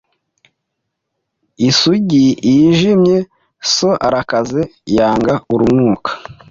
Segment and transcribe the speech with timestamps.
[1.67, 3.17] "Isugi yijimye
[3.73, 4.61] so arakaze
[4.95, 6.11] yanga urunuka